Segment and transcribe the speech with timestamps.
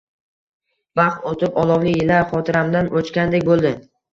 [0.99, 3.77] Vaqt o`tib, olovli yillar xotiramdan o`chgandek bo`ldi